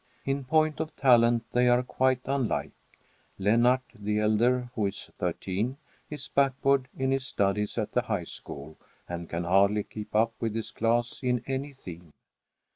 In 0.25 0.45
point 0.45 0.79
of 0.79 0.95
talent 0.95 1.45
they 1.51 1.69
are 1.69 1.83
quite 1.83 2.21
unlike. 2.25 2.71
Lennart, 3.37 3.83
the 3.93 4.17
elder, 4.19 4.71
who 4.73 4.87
is 4.87 5.11
thirteen, 5.19 5.77
is 6.09 6.27
backward 6.27 6.87
in 6.97 7.11
his 7.11 7.27
studies 7.27 7.77
at 7.77 7.91
the 7.91 8.01
High 8.01 8.23
School 8.23 8.77
and 9.07 9.29
can 9.29 9.43
hardly 9.43 9.83
keep 9.83 10.15
up 10.15 10.33
with 10.39 10.55
his 10.55 10.71
class 10.71 11.21
in 11.21 11.43
any 11.45 11.73
theme. 11.73 12.13